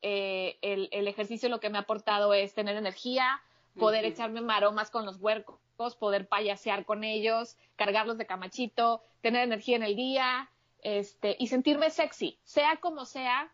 [0.02, 3.42] eh, el, el, ejercicio lo que me ha aportado es tener energía,
[3.78, 9.76] poder echarme maromas con los huercos, poder payasear con ellos, cargarlos de camachito, tener energía
[9.76, 10.50] en el día,
[10.82, 13.52] este, y sentirme sexy, sea como sea.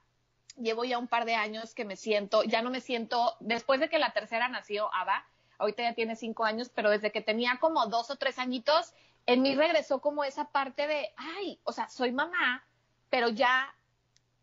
[0.56, 3.88] Llevo ya un par de años que me siento, ya no me siento, después de
[3.88, 5.26] que la tercera nació, Ava,
[5.58, 8.92] ahorita ya tiene cinco años, pero desde que tenía como dos o tres añitos,
[9.26, 12.64] en mí regresó como esa parte de, ay, o sea, soy mamá,
[13.10, 13.74] pero ya,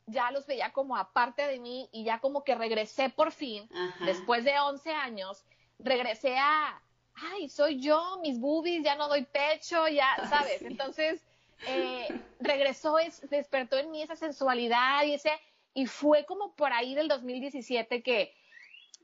[0.05, 3.69] ya los veía como aparte de mí y ya como que regresé por fin,
[4.05, 5.45] después de once años,
[5.79, 6.81] regresé a,
[7.15, 10.61] ay, soy yo, mis boobies, ya no doy pecho, ya, ¿sabes?
[10.61, 11.23] Entonces,
[11.67, 12.07] eh,
[12.39, 15.31] regresó, es, despertó en mí esa sensualidad y ese,
[15.73, 18.33] y fue como por ahí del 2017 que,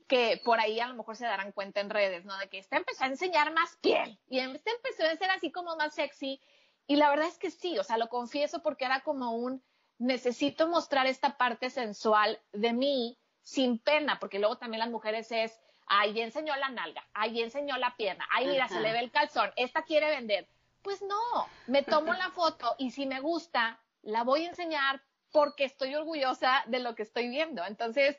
[0.06, 2.36] que por ahí a lo mejor se darán cuenta en redes, ¿no?
[2.38, 5.76] De que este empezó a enseñar más piel y este empezó a ser así como
[5.76, 6.40] más sexy.
[6.86, 9.62] Y la verdad es que sí, o sea, lo confieso porque era como un,
[9.98, 15.60] necesito mostrar esta parte sensual de mí sin pena, porque luego también las mujeres es,
[15.86, 19.50] ahí enseñó la nalga, ahí enseñó la pierna, ahí mira, se le ve el calzón,
[19.56, 20.48] esta quiere vender.
[20.82, 25.64] Pues no, me tomo la foto y si me gusta, la voy a enseñar porque
[25.64, 27.64] estoy orgullosa de lo que estoy viendo.
[27.64, 28.16] Entonces,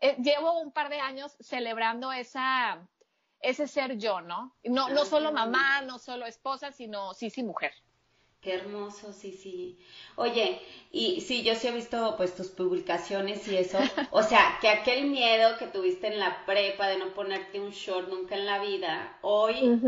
[0.00, 2.86] eh, llevo un par de años celebrando esa,
[3.40, 4.56] ese ser yo, ¿no?
[4.64, 7.72] No, no solo mamá, no solo esposa, sino sí, sí, mujer.
[8.40, 9.78] Qué hermoso, sí, sí.
[10.14, 13.78] Oye, y sí, yo sí he visto pues tus publicaciones y eso.
[14.12, 18.08] O sea, que aquel miedo que tuviste en la prepa de no ponerte un short
[18.08, 19.78] nunca en la vida, hoy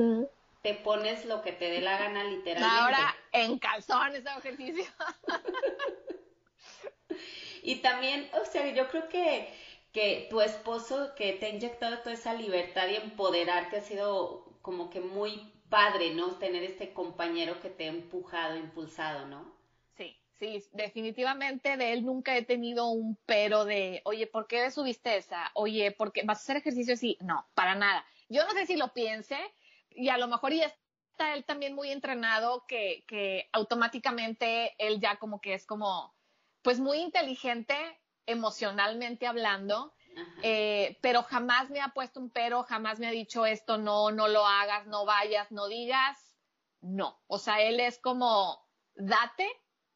[0.62, 2.80] te pones lo que te dé la gana literalmente.
[2.80, 4.84] Ahora en calzones hago ejercicio.
[7.62, 9.48] y también, o sea, yo creo que,
[9.92, 14.90] que tu esposo que te ha inyectado toda esa libertad y empoderarte ha sido como
[14.90, 16.36] que muy padre, ¿no?
[16.36, 19.56] Tener este compañero que te ha empujado, impulsado, ¿no?
[19.96, 25.16] Sí, sí, definitivamente de él nunca he tenido un pero de, oye, ¿por qué subiste
[25.16, 25.50] esa?
[25.54, 27.16] Oye, ¿por qué vas a hacer ejercicio así?
[27.20, 28.04] No, para nada.
[28.28, 29.38] Yo no sé si lo piense
[29.90, 35.16] y a lo mejor ya está él también muy entrenado que, que automáticamente él ya
[35.16, 36.14] como que es como,
[36.62, 37.76] pues muy inteligente
[38.26, 39.94] emocionalmente hablando
[40.42, 44.28] eh, pero jamás me ha puesto un pero, jamás me ha dicho esto, no, no
[44.28, 46.36] lo hagas, no vayas, no digas,
[46.80, 47.20] no.
[47.26, 49.48] O sea, él es como, date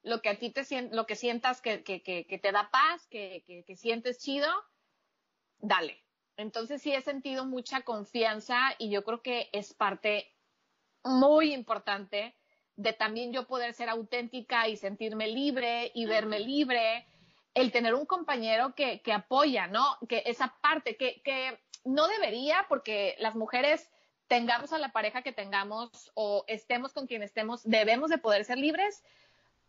[0.02, 3.42] lo que a ti te lo que sientas que, que, que, te da paz, que,
[3.66, 4.50] que sientes chido,
[5.58, 6.03] dale.
[6.36, 10.32] Entonces sí he sentido mucha confianza y yo creo que es parte
[11.04, 12.34] muy importante
[12.76, 17.06] de también yo poder ser auténtica y sentirme libre y verme libre
[17.54, 19.96] el tener un compañero que, que apoya, ¿no?
[20.08, 23.90] Que esa parte, que, que no debería, porque las mujeres
[24.26, 28.58] tengamos a la pareja que tengamos o estemos con quien estemos, debemos de poder ser
[28.58, 29.04] libres,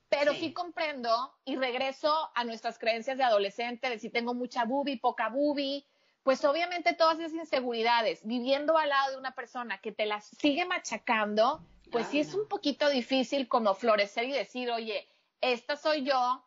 [0.09, 0.53] pero sí.
[0.53, 5.85] comprendo y regreso a nuestras creencias de adolescente, de si tengo mucha bubi, poca bubi,
[6.25, 10.65] pues obviamente todas esas inseguridades, viviendo al lado de una persona que te las sigue
[10.65, 15.07] machacando, pues sí es un poquito difícil como florecer y decir, oye,
[15.39, 16.43] esta soy yo,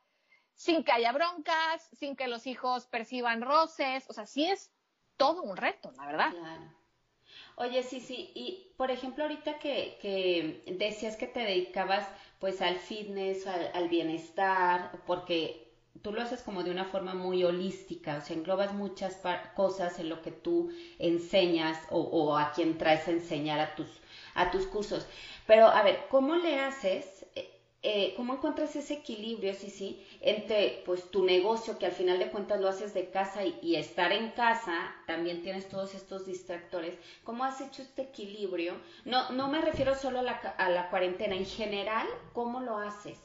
[0.56, 4.72] sin que haya broncas, sin que los hijos perciban roces, o sea, sí es
[5.16, 6.30] todo un reto, la verdad.
[6.32, 6.74] Claro.
[7.54, 12.04] Oye, sí, sí, y por ejemplo, ahorita que, que decías que te dedicabas
[12.40, 15.67] pues al fitness, al, bienestar, porque
[16.02, 19.18] tú lo haces como de una forma muy holística, o sea, englobas muchas
[19.54, 23.88] cosas en lo que tú enseñas o, a quien traes a enseñar a tus,
[24.34, 25.06] a tus cursos.
[25.46, 27.26] Pero, a ver, ¿cómo le haces?
[27.82, 32.28] Eh, ¿Cómo encuentras ese equilibrio, sí, sí, entre pues tu negocio, que al final de
[32.28, 36.98] cuentas lo haces de casa y, estar en casa, también tienes todos estos distractores?
[37.22, 38.74] ¿Cómo has hecho este equilibrio?
[39.04, 43.18] No, no me refiero solo a la, a la cuarentena, en general, ¿cómo lo haces?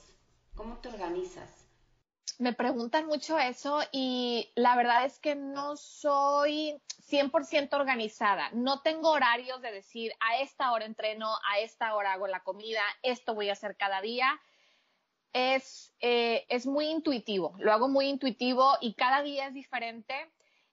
[0.56, 1.63] ¿Cómo te organizas?
[2.40, 8.50] Me preguntan mucho eso y la verdad es que no soy 100% organizada.
[8.54, 12.82] No tengo horarios de decir a esta hora entreno, a esta hora hago la comida,
[13.04, 14.42] esto voy a hacer cada día.
[15.32, 20.16] Es, eh, es muy intuitivo, lo hago muy intuitivo y cada día es diferente.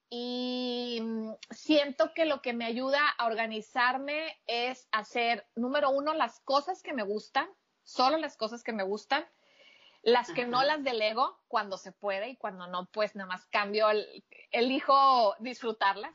[0.09, 6.41] Y mm, siento que lo que me ayuda a organizarme es hacer, número uno, las
[6.41, 7.49] cosas que me gustan,
[7.85, 9.25] solo las cosas que me gustan
[10.03, 13.91] las que no las delego cuando se puede y cuando no, pues nada más cambio,
[13.91, 16.15] el, elijo disfrutarlas.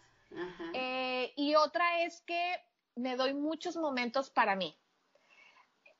[0.74, 2.60] Eh, y otra es que
[2.96, 4.78] me doy muchos momentos para mí.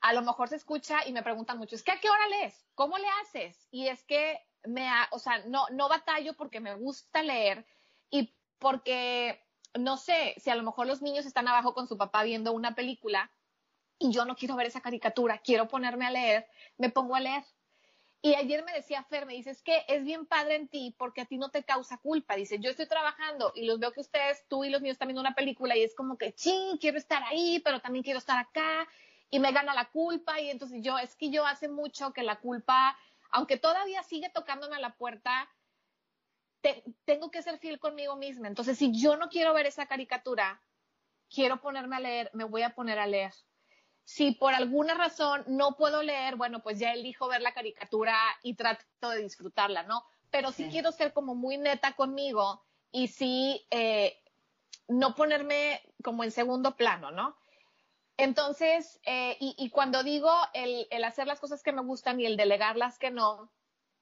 [0.00, 2.66] A lo mejor se escucha y me preguntan mucho, es que a qué hora lees,
[2.74, 3.68] cómo le haces.
[3.70, 7.66] Y es que me, o sea, no, no batallo porque me gusta leer
[8.10, 9.42] y porque,
[9.78, 12.74] no sé, si a lo mejor los niños están abajo con su papá viendo una
[12.74, 13.30] película
[13.98, 16.46] y yo no quiero ver esa caricatura, quiero ponerme a leer,
[16.76, 17.44] me pongo a leer.
[18.22, 21.20] Y ayer me decía Fer, me dice, es que es bien padre en ti porque
[21.20, 22.34] a ti no te causa culpa.
[22.34, 25.20] Dice, yo estoy trabajando y los veo que ustedes, tú y los míos están viendo
[25.20, 28.88] una película y es como que, ching, quiero estar ahí, pero también quiero estar acá
[29.30, 30.40] y me gana la culpa.
[30.40, 32.98] Y entonces yo, es que yo hace mucho que la culpa,
[33.30, 35.48] aunque todavía sigue tocándome a la puerta,
[37.04, 38.48] tengo que ser fiel conmigo misma.
[38.48, 40.60] Entonces, si yo no quiero ver esa caricatura,
[41.32, 43.32] quiero ponerme a leer, me voy a poner a leer.
[44.06, 48.54] Si por alguna razón no puedo leer, bueno, pues ya elijo ver la caricatura y
[48.54, 50.04] trato de disfrutarla, ¿no?
[50.30, 54.16] Pero sí, quiero ser como muy neta conmigo y sí eh,
[54.86, 57.36] no ponerme como en segundo plano, ¿no?
[58.16, 62.76] Entonces, eh, y, cuando digo el, hacer las cosas que me gustan y el delegar
[62.76, 63.50] las que no,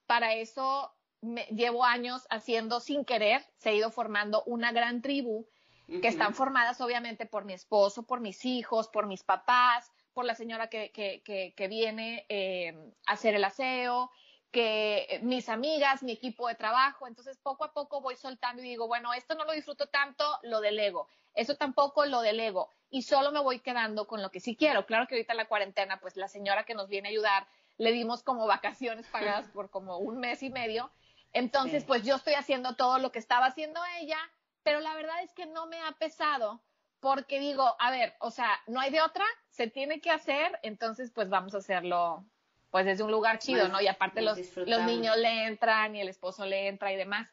[0.07, 5.47] para eso me, llevo años haciendo sin querer, se ha ido formando una gran tribu
[5.87, 10.35] que están formadas obviamente por mi esposo, por mis hijos, por mis papás, por la
[10.35, 11.23] señora que, que,
[11.55, 14.11] que, viene eh, a hacer el aseo,
[14.51, 17.07] que mis amigas, mi equipo de trabajo.
[17.07, 20.61] Entonces, poco a poco voy soltando y digo, bueno, esto no lo disfruto tanto, lo
[20.61, 21.09] delego.
[21.35, 22.71] Eso tampoco lo delego.
[22.89, 24.87] Y solo me voy quedando con lo que sí quiero.
[24.87, 27.47] Claro que ahorita en la cuarentena, pues la señora que nos viene a ayudar,
[27.77, 30.93] le dimos como vacaciones pagadas por como un mes y medio.
[31.33, 34.19] Entonces, pues yo estoy haciendo todo lo que estaba haciendo ella
[34.65, 36.61] pero la verdad es que no me ha pesado
[37.05, 41.11] porque digo, a ver, o sea, no hay de otra, se tiene que hacer, entonces
[41.11, 42.25] pues vamos a hacerlo
[42.71, 43.79] pues desde un lugar chido, ¿no?
[43.83, 47.29] Y aparte los, los niños le entran y el esposo le entra y demás.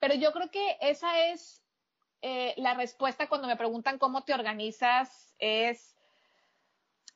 [0.00, 1.62] Pero yo creo que esa es
[2.22, 5.96] eh, la respuesta cuando me preguntan cómo te organizas, es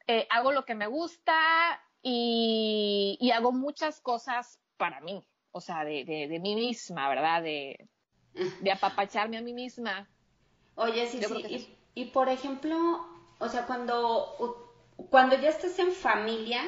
[0.07, 5.85] eh, hago lo que me gusta y, y, hago muchas cosas para mí, o sea,
[5.85, 7.43] de, de, de mí misma, ¿verdad?
[7.43, 7.89] De,
[8.61, 10.09] de apapacharme a mí misma.
[10.77, 11.75] Oye, sí, sí.
[11.99, 13.05] Y, por ejemplo,
[13.41, 14.37] o sea, cuando,
[15.11, 16.63] cuando ya estás en familia,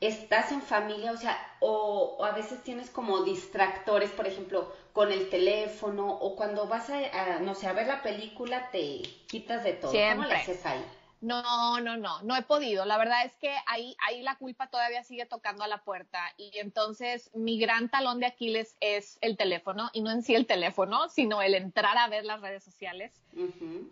[0.00, 5.30] estás en familia, o sea, o, a veces tienes como distractores, por ejemplo, con el
[5.30, 9.92] teléfono, o cuando vas a, no sé, a ver la película, te quitas de todo.
[9.92, 10.84] ¿Cómo le haces ahí?
[11.20, 12.84] No, no, no, no he podido.
[12.84, 16.58] La verdad es que ahí, ahí la culpa todavía sigue tocando a la puerta y
[16.58, 21.08] entonces mi gran talón de Aquiles es el teléfono y no en sí el teléfono,
[21.08, 23.12] sino el entrar a ver las redes sociales.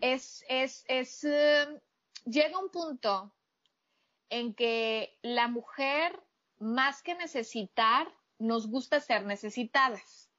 [0.01, 1.81] Es, es, es, eh,
[2.25, 3.31] llega un punto
[4.29, 6.19] en que la mujer,
[6.59, 8.07] más que necesitar,
[8.37, 10.29] nos gusta ser necesitadas.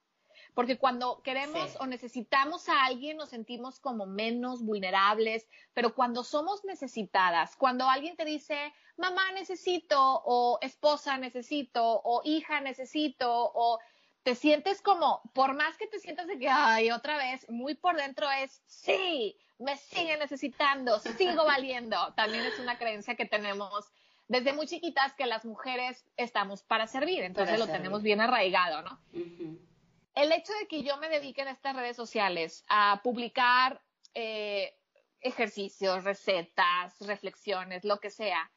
[0.57, 6.65] Porque cuando queremos o necesitamos a alguien nos sentimos como menos vulnerables, pero cuando somos
[6.65, 13.77] necesitadas, cuando alguien te dice, mamá necesito, o esposa necesito, o hija necesito, o
[14.23, 17.95] te sientes como, por más que te sientas de que, ay, otra vez, muy por
[17.95, 22.15] dentro es, sí, me sigue necesitando, sigo valiendo.
[22.15, 23.91] También es una creencia que tenemos
[24.27, 28.99] desde muy chiquitas que las mujeres estamos para servir, entonces lo tenemos bien arraigado, ¿no?
[30.17, 33.83] El hecho de que yo me dedique en estas redes sociales a publicar
[34.15, 34.75] eh,
[35.21, 38.51] ejercicios, recetas, reflexiones, lo que sea,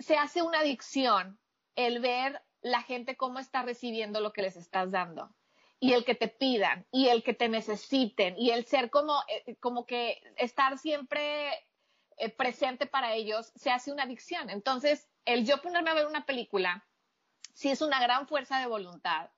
[0.00, 1.38] se hace una adicción
[1.76, 5.32] el ver la gente cómo está recibiendo lo que les estás dando
[5.78, 9.54] y el que te pidan y el que te necesiten y el ser como, eh,
[9.60, 11.52] como que estar siempre
[12.16, 14.50] eh, presente para ellos se hace una adicción.
[14.50, 16.84] Entonces, el yo ponerme a ver una película
[17.54, 19.30] sí es una gran fuerza de voluntad.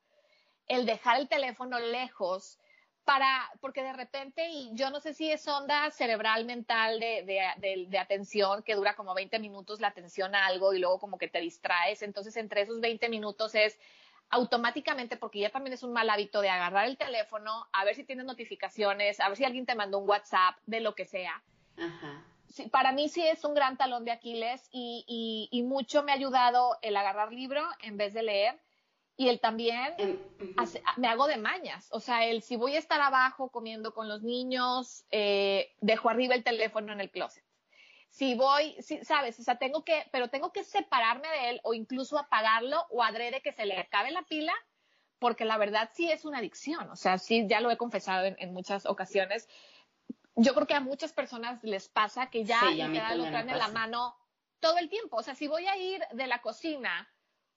[0.68, 2.58] El dejar el teléfono lejos
[3.04, 7.86] para, porque de repente, y yo no sé si es onda cerebral mental de, de,
[7.88, 11.28] de, atención que dura como 20 minutos la atención a algo y luego como que
[11.28, 12.02] te distraes.
[12.02, 13.78] Entonces, entre esos 20 minutos es
[14.30, 18.04] automáticamente, porque ya también es un mal hábito de agarrar el teléfono, a ver si
[18.04, 21.42] tienes notificaciones, a ver si alguien te mandó un WhatsApp, de lo que sea.
[21.76, 22.24] Ajá
[22.70, 26.76] para mí sí es un gran talón de Aquiles y, y, mucho me ha ayudado
[26.82, 28.60] el agarrar libro en vez de leer
[29.22, 30.18] y el también em,
[30.96, 31.88] me hago de mañas.
[31.90, 36.34] O sea, el si voy a estar abajo comiendo con los niños, eh, dejo arriba
[36.34, 37.44] el teléfono en el closet.
[38.10, 41.72] Si voy, si, sabes, o sea, tengo que, pero tengo que separarme de él o
[41.72, 44.52] incluso apagarlo o adrede que se le acabe la pila
[45.18, 46.90] porque la verdad sí es una adicción.
[46.90, 49.48] O sea, sí, ya lo he confesado en muchas ocasiones
[50.36, 52.76] yo creo que a muchas personas les pasa que ya sí,
[53.16, 54.16] lo traen en la mano
[54.60, 55.16] todo el tiempo.
[55.16, 57.08] O sea, si voy a ir de la cocina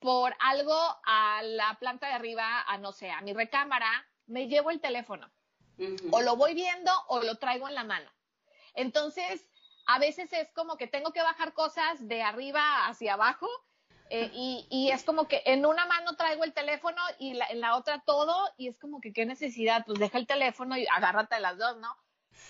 [0.05, 3.89] por algo a la planta de arriba, a no sé, a mi recámara,
[4.27, 5.31] me llevo el teléfono.
[6.11, 8.07] O lo voy viendo o lo traigo en la mano.
[8.75, 9.49] Entonces,
[9.87, 13.47] a veces es como que tengo que bajar cosas de arriba hacia abajo
[14.11, 17.75] eh, y, y, es como que en una mano traigo el teléfono y en la
[17.75, 21.57] otra todo y es como que qué necesidad, pues deja el teléfono y agárrate las
[21.57, 21.97] dos, ¿no?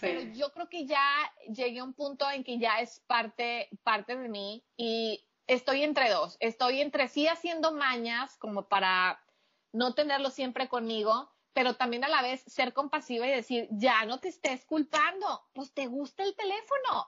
[0.01, 1.01] Pero yo creo que ya
[1.47, 6.09] llegué a un punto en que ya es parte, parte de mí y estoy entre
[6.09, 6.37] dos.
[6.39, 9.23] Estoy entre sí haciendo mañas como para
[9.71, 14.19] no tenerlo siempre conmigo, pero también a la vez ser compasiva y decir, ya no
[14.19, 17.07] te estés culpando, pues te gusta el teléfono.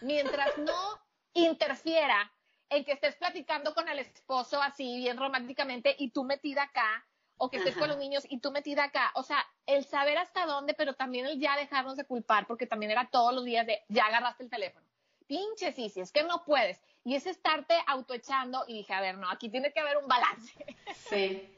[0.00, 1.00] Mientras no
[1.34, 2.32] interfiera
[2.68, 7.06] en que estés platicando con el esposo así bien románticamente y tú metida acá,
[7.38, 9.12] o que estés con los niños y tú metida acá.
[9.14, 12.90] O sea, el saber hasta dónde, pero también el ya dejarnos de culpar, porque también
[12.90, 14.86] era todos los días de ya agarraste el teléfono.
[15.26, 16.80] Pinche sí, si es que no puedes.
[17.06, 20.52] Y es estarte autoechando y dije, a ver, no, aquí tiene que haber un balance.
[21.08, 21.48] Sí.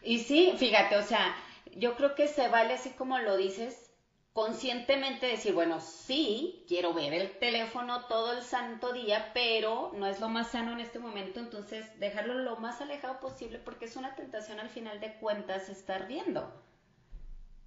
[0.00, 1.36] Y sí, fíjate, o sea,
[1.76, 3.92] yo creo que se vale así como lo dices,
[4.32, 10.20] conscientemente decir, bueno, sí, quiero ver el teléfono todo el santo día, pero no es
[10.20, 14.14] lo más sano en este momento, entonces dejarlo lo más alejado posible porque es una
[14.14, 16.50] tentación al final de cuentas estar viendo.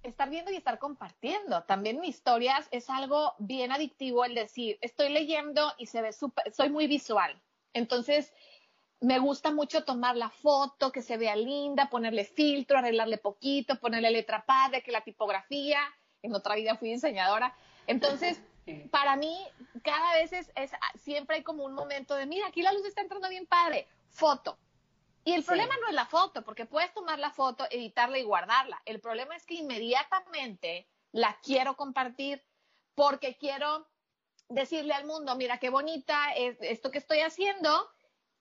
[0.02, 1.62] Estar viendo y estar compartiendo.
[1.62, 6.52] También mis historias es algo bien adictivo el decir, estoy leyendo y se ve súper,
[6.52, 7.40] soy muy visual.
[7.72, 8.32] Entonces,
[9.00, 14.10] me gusta mucho tomar la foto, que se vea linda, ponerle filtro, arreglarle poquito, ponerle
[14.10, 15.80] letra padre, que la tipografía,
[16.22, 17.54] en otra vida fui diseñadora.
[17.86, 18.40] Entonces,
[18.90, 19.36] para mí,
[19.82, 20.50] cada vez es,
[20.96, 24.56] siempre hay como un momento de, mira, aquí la luz está entrando bien padre, foto.
[25.24, 28.82] Y el problema no es la foto, porque puedes tomar la foto, editarla y guardarla.
[28.84, 32.42] El problema es que inmediatamente la quiero compartir
[32.94, 33.88] porque quiero
[34.48, 37.88] decirle al mundo, mira qué bonita es esto que estoy haciendo,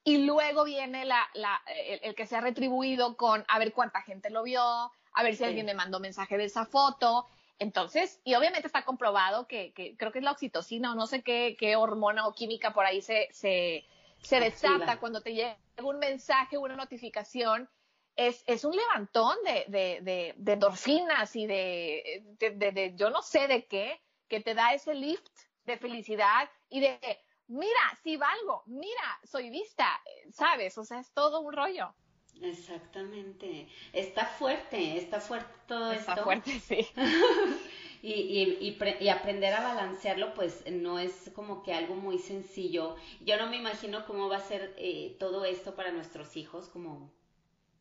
[0.03, 1.29] y luego viene la,
[1.67, 5.43] el, que se ha retribuido con a ver cuánta gente lo vio, a ver si
[5.43, 7.27] alguien me mandó mensaje de esa foto,
[7.59, 11.75] entonces, y obviamente está comprobado que, creo que es la oxitocina o no sé qué,
[11.75, 13.85] hormona o química por ahí se, se,
[14.29, 17.69] desata cuando te llega un mensaje una notificación.
[18.15, 23.65] Es, es un levantón de, de, de, endorfinas y de, de, yo no sé de
[23.65, 25.31] qué, que te da ese lift
[25.63, 26.99] de felicidad y de,
[27.47, 29.87] mira, si valgo, mira, soy vista,
[30.33, 30.77] ¿sabes?
[30.77, 31.93] O sea, es todo un rollo.
[32.41, 33.67] Exactamente.
[33.93, 36.11] Está fuerte, está fuerte todo esto.
[36.11, 36.87] Está fuerte, sí.
[38.01, 42.95] y, y, y, aprender a balancearlo, pues no es como que algo muy sencillo.
[43.19, 47.11] Yo no me imagino cómo va a ser eh, todo esto para nuestros hijos, como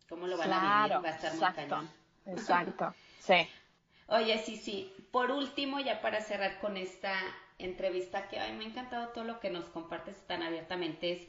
[0.09, 1.91] cómo lo van a vivir, va a estar muy cañón.
[2.27, 3.49] Exacto, sí.
[4.09, 4.93] Oye, sí, sí.
[5.11, 7.15] Por último, ya para cerrar con esta
[7.59, 11.29] entrevista, que ay, me ha encantado todo lo que nos compartes tan abiertamente, es,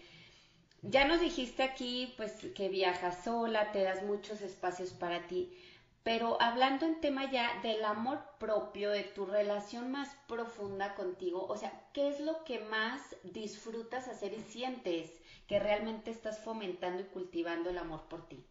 [0.81, 5.55] ya nos dijiste aquí, pues, que viajas sola, te das muchos espacios para ti,
[6.03, 11.57] pero hablando en tema ya del amor propio, de tu relación más profunda contigo, o
[11.57, 15.11] sea, ¿qué es lo que más disfrutas hacer y sientes
[15.47, 18.43] que realmente estás fomentando y cultivando el amor por ti?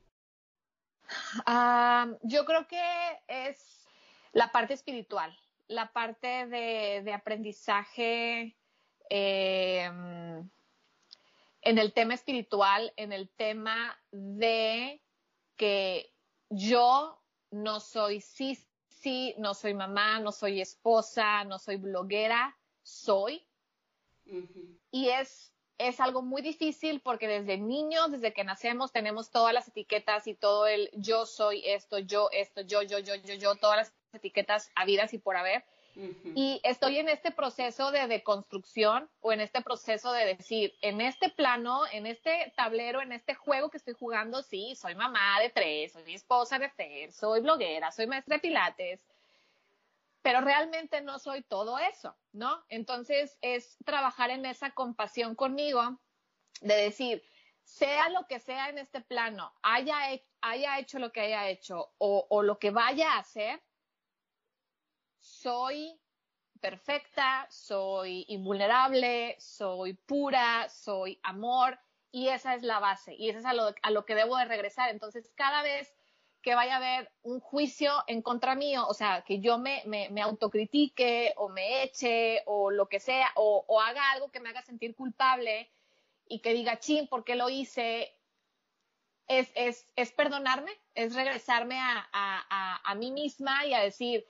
[1.44, 2.80] Ah, yo creo que
[3.26, 3.84] es
[4.32, 5.36] la parte espiritual,
[5.66, 8.56] la parte de, aprendizaje
[9.08, 10.48] em,
[11.62, 15.02] en el tema espiritual, en el tema de
[15.56, 16.12] que
[16.48, 17.19] yo
[17.50, 23.46] no soy sí, sí, no soy mamá, no soy esposa, no soy bloguera, soy.
[24.92, 29.66] Y es es algo muy difícil porque desde niños, desde que nacemos, tenemos todas las
[29.66, 33.78] etiquetas y todo el yo soy esto, yo esto, yo, yo, yo, yo, yo, todas
[33.78, 35.64] las etiquetas habidas y por haber.
[35.94, 41.30] Y estoy en este proceso de deconstrucción o en este proceso de decir, en este
[41.30, 45.92] plano, en este tablero, en este juego que estoy jugando, sí, soy mamá de tres,
[45.92, 49.04] soy esposa de Fer, soy bloguera, soy maestra de pilates,
[50.22, 52.64] pero realmente no soy todo eso, ¿no?
[52.68, 55.98] Entonces es trabajar en esa compasión conmigo
[56.60, 57.22] de decir,
[57.64, 59.96] sea lo que sea en este plano, haya,
[60.40, 63.60] haya hecho lo que haya hecho o lo que vaya a hacer,
[65.20, 66.00] soy
[66.60, 71.78] perfecta, soy invulnerable, soy pura, soy amor
[72.12, 74.44] y esa es la base y eso es a lo, a lo que debo de
[74.44, 74.90] regresar.
[74.90, 75.94] Entonces, cada vez
[76.42, 80.22] que vaya a haber un juicio en contra mío, o sea, que yo me, me,
[80.22, 84.94] autocritique o me eche o lo que sea, o, haga algo que me haga sentir
[84.94, 85.70] culpable
[86.26, 88.14] y que diga, chin, ¿por qué lo hice?
[89.28, 94.26] Es, es, es perdonarme, es regresarme a, a, a mí misma y a decir,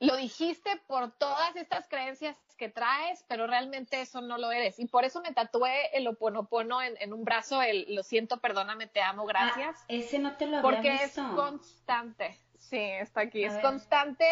[0.00, 4.78] lo dijiste por todas estas creencias que traes, pero realmente eso no lo eres.
[4.78, 8.86] Y por eso me tatué el oponopono en, en un brazo, el lo siento, perdóname,
[8.86, 9.76] te amo, gracias.
[9.82, 12.38] Ah, ese no te lo había Porque es constante.
[12.58, 13.44] Sí, está aquí.
[13.44, 14.26] es constante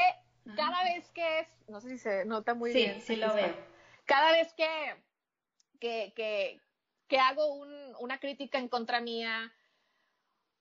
[0.57, 3.01] cada vez que es, no sé si se nota muy bien.
[3.01, 3.55] Sí, sí lo veo.
[4.05, 4.69] Cada vez que,
[5.79, 6.61] que, que,
[7.07, 9.53] que hago un, una crítica en contra mía,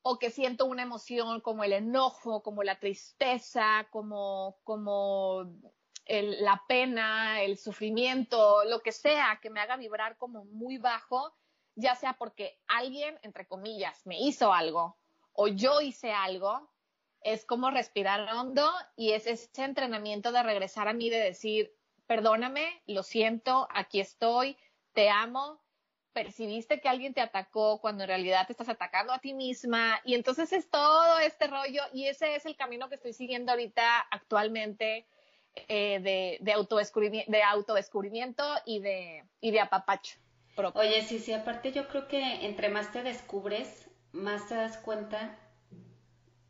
[0.04, 5.45] o que siento una emoción como el enojo, como la tristeza, como, como
[6.08, 11.34] la pena, el sufrimiento, lo que sea que me haga vibrar como muy bajo,
[11.76, 14.97] ya sea porque alguien, entre comillas, me hizo algo
[15.34, 16.70] o yo hice algo,
[17.22, 21.74] es como respirar hondo y es ese entrenamiento de regresar a mí, de decir,
[22.08, 24.58] perdóname, lo siento, aquí estoy,
[24.93, 25.62] te amo,
[26.14, 30.16] percibiste que alguien te atacó cuando en realidad te estás atacando a ti misma y
[30.16, 35.05] entonces es todo este rollo y ese es el camino que estoy siguiendo ahorita actualmente
[35.55, 40.18] eh, de, de, autodescubrimiento, de autodescubrimiento y de, y de apapacho.
[40.74, 45.38] Oye, sí, sí, aparte yo creo que entre más te descubres, más te das cuenta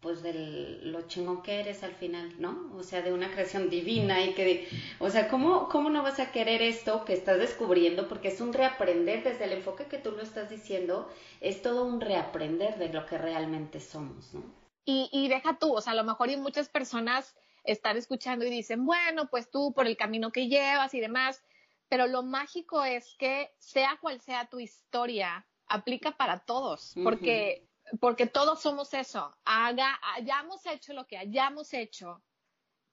[0.01, 2.71] pues de lo chingón que eres al final, ¿no?
[2.75, 4.67] O sea, de una creación divina y que,
[4.99, 8.07] o sea, ¿cómo, ¿cómo no vas a querer esto que estás descubriendo?
[8.07, 11.07] Porque es un reaprender desde el enfoque que tú lo estás diciendo,
[11.39, 14.43] es todo un reaprender de lo que realmente somos, ¿no?
[14.85, 18.49] Y, y deja tú, o sea, a lo mejor hay muchas personas están escuchando y
[18.49, 21.43] dicen, bueno, pues tú por el camino que llevas y demás,
[21.89, 27.67] pero lo mágico es que sea cual sea tu historia, aplica para todos, porque
[27.99, 29.35] porque todos somos eso.
[29.45, 32.21] Haga, hayamos hecho lo que hayamos hecho,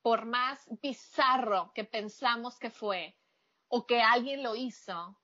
[0.02, 3.16] por más bizarro que pensamos que fue
[3.68, 5.18] o que alguien lo hizo,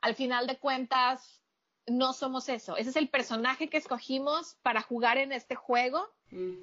[0.00, 1.42] al final de cuentas
[1.86, 2.76] no somos eso.
[2.76, 6.08] Ese es el personaje que escogimos para jugar en este juego.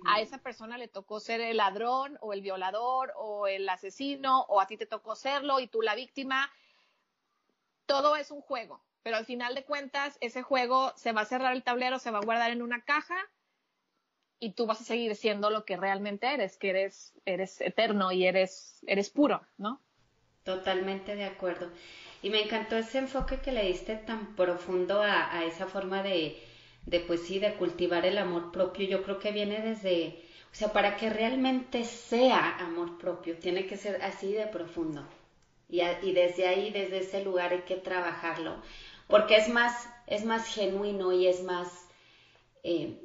[0.06, 4.60] A esa persona le tocó ser el ladrón o el violador o el asesino o
[4.60, 6.52] a ti te tocó serlo y tú la víctima.
[7.86, 11.54] Todo es un juego pero al final de cuentas ese juego se va a cerrar
[11.54, 13.18] el tablero, se va a guardar en una caja
[14.40, 18.26] y tú vas a seguir siendo lo que realmente eres, que eres, eres eterno y
[18.26, 19.82] eres, eres puro, ¿no?
[20.44, 21.70] Totalmente de acuerdo.
[22.22, 26.42] Y me encantó ese enfoque que le diste tan profundo a, a esa forma de,
[26.86, 28.88] de, pues sí, de cultivar el amor propio.
[28.88, 33.78] Yo creo que viene desde O sea, para que realmente sea amor propio, tiene que
[33.78, 35.06] ser así de profundo.
[35.70, 38.62] Y, desde ahí, desde ese lugar hay que trabajarlo,
[39.08, 41.88] porque es más, es más genuino y es más,
[42.64, 43.00] eh,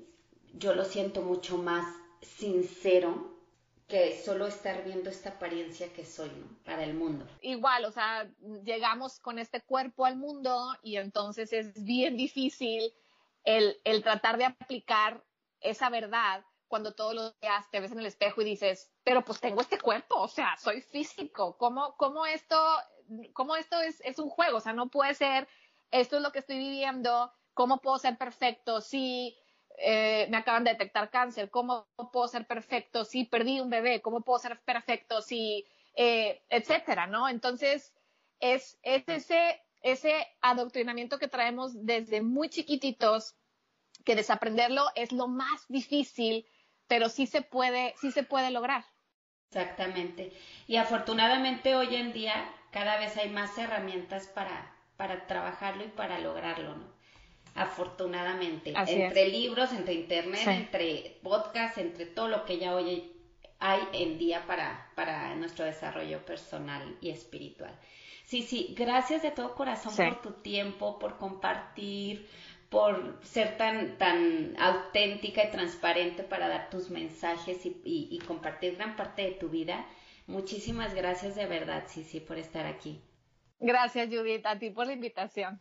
[0.55, 1.85] yo lo siento mucho más
[2.23, 3.37] sincero
[3.89, 6.47] que solo estar viendo esta apariencia que soy, ¿no?
[6.65, 7.27] Para el mundo.
[7.41, 8.31] Igual, o sea,
[8.65, 12.93] llegamos con este cuerpo al mundo y entonces es bien difícil
[13.45, 15.25] el, el tratar de aplicar
[15.61, 19.41] esa verdad cuando todos los días te ves en el espejo y dices, pero pues
[19.41, 22.57] tengo este cuerpo, o sea, soy físico, ¿cómo, cómo esto,
[23.33, 24.59] cómo esto es, es un juego?
[24.59, 25.49] O sea, no puede ser,
[25.91, 29.37] esto es lo que estoy viviendo, ¿cómo puedo ser perfecto si
[29.79, 31.51] eh, me acaban de detectar cáncer?
[31.51, 34.01] ¿Cómo puedo ser perfecto si perdí un bebé?
[34.03, 37.29] ¿Cómo puedo ser perfecto si, eh, etcétera, ¿no?
[37.29, 37.95] Entonces,
[38.41, 43.35] es, es ese, ese adoctrinamiento que traemos desde muy chiquititos,
[44.05, 46.47] que desaprenderlo es lo más difícil
[46.89, 48.85] pero sí se puede, sí se puede lograr.
[49.51, 50.33] Exactamente.
[50.67, 56.19] Y afortunadamente hoy en día cada vez hay más herramientas para, para trabajarlo y para
[56.19, 56.99] lograrlo, ¿no?
[57.55, 58.75] Afortunadamente.
[58.77, 63.11] entre libros, entre internet, entre podcasts, entre todo lo que ya hoy
[63.61, 67.75] hay en día para, para nuestro desarrollo personal y espiritual.
[68.25, 72.29] Sí, sí, gracias de todo corazón por tu tiempo, por compartir,
[72.69, 79.23] por ser tan, tan auténtica y transparente para dar tus mensajes y, compartir gran parte
[79.23, 79.87] de tu vida.
[80.27, 83.01] Muchísimas gracias de verdad, sí, sí, por estar aquí.
[83.61, 85.61] Gracias, Judith, a ti por la invitación.